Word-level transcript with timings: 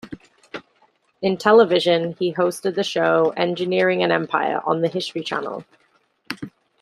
In 1.21 1.37
television, 1.37 2.15
he 2.17 2.33
hosted 2.33 2.73
the 2.73 2.83
show 2.83 3.35
"Engineering 3.37 4.01
an 4.01 4.11
Empire" 4.11 4.59
on 4.65 4.81
the 4.81 4.87
History 4.87 5.21
Channel. 5.21 5.63